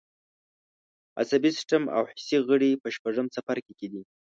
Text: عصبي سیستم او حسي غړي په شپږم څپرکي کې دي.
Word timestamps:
عصبي 1.19 1.49
سیستم 1.57 1.83
او 1.95 2.03
حسي 2.11 2.37
غړي 2.47 2.71
په 2.83 2.87
شپږم 2.95 3.25
څپرکي 3.35 3.73
کې 3.79 3.87
دي. 3.91 4.01